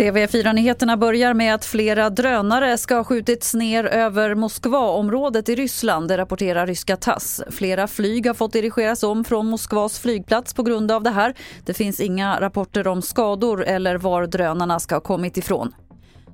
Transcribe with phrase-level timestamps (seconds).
[0.00, 6.18] TV4-nyheterna börjar med att flera drönare ska ha skjutits ner över Moskvaområdet i Ryssland, det
[6.18, 7.42] rapporterar ryska TASS.
[7.50, 11.34] Flera flyg har fått dirigeras om från Moskvas flygplats på grund av det här.
[11.64, 15.72] Det finns inga rapporter om skador eller var drönarna ska ha kommit ifrån.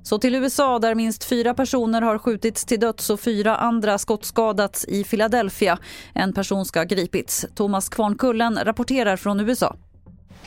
[0.07, 4.85] Så till USA där minst fyra personer har skjutits till döds och fyra andra skottskadats
[4.85, 5.77] i Philadelphia.
[6.13, 7.45] En person ska ha gripits.
[7.55, 9.75] Thomas Kvarnkullen rapporterar från USA.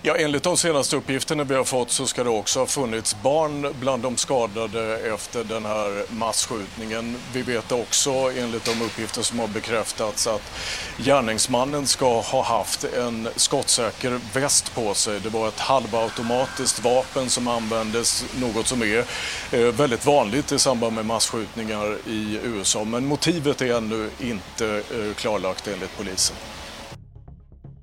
[0.02, 3.74] Ja, enligt de senaste uppgifterna vi har fått så ska det också ha funnits barn
[3.80, 7.16] bland de skadade efter den här massskjutningen.
[7.32, 10.52] Vi vet också enligt de uppgifter som har bekräftats att
[10.98, 15.20] gärningsmannen ska ha haft en skottsäker väst på sig.
[15.20, 19.04] Det var ett halvautomatiskt vapen som användes, något som är
[19.52, 22.84] eh, väldigt vanligt i samband med massskjutningar i USA.
[22.84, 26.36] Men motivet är ännu inte eh, klarlagt enligt polisen.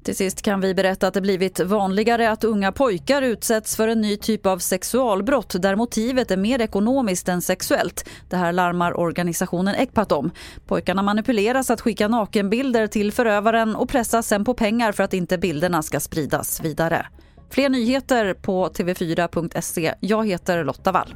[0.07, 4.01] Till sist kan vi berätta att det blivit vanligare att unga pojkar utsätts för en
[4.01, 8.09] ny typ av sexualbrott där motivet är mer ekonomiskt än sexuellt.
[8.29, 10.31] Det här larmar organisationen Ecpat om.
[10.67, 15.37] Pojkarna manipuleras att skicka nakenbilder till förövaren och pressas sen på pengar för att inte
[15.37, 17.07] bilderna ska spridas vidare.
[17.49, 19.93] Fler nyheter på tv4.se.
[19.99, 21.15] Jag heter Lotta Wall.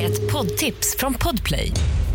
[0.00, 1.72] Ett poddtips från Podplay.